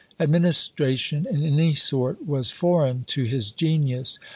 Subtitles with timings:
[0.19, 4.17] Administration in any sort was foreign to his genius.